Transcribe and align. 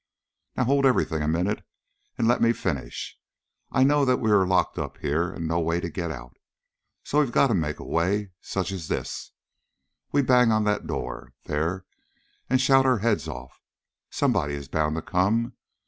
Now, 0.57 0.63
hold 0.63 0.87
everything 0.87 1.21
a 1.21 1.27
minute, 1.27 1.63
and 2.17 2.27
let 2.27 2.41
me 2.41 2.53
finish. 2.53 3.19
I 3.71 3.83
know 3.83 4.03
that 4.03 4.17
we 4.19 4.31
are 4.31 4.47
locked 4.47 4.79
up 4.79 4.97
here, 4.97 5.31
and 5.31 5.47
no 5.47 5.59
way 5.59 5.79
to 5.79 5.91
get 5.91 6.09
out. 6.09 6.37
So 7.03 7.19
we've 7.19 7.31
got 7.31 7.49
to 7.49 7.53
make 7.53 7.77
a 7.77 7.83
way, 7.83 8.31
such 8.41 8.71
as 8.71 8.87
this. 8.87 9.31
We 10.11 10.23
bang 10.23 10.51
on 10.51 10.63
that 10.63 10.87
door, 10.87 11.33
there, 11.43 11.85
and 12.49 12.59
shout 12.59 12.83
our 12.83 12.97
heads 12.97 13.27
off. 13.27 13.61
Somebody 14.09 14.55
is 14.55 14.67
bound 14.67 14.95
to 14.95 15.03
come. 15.03 15.53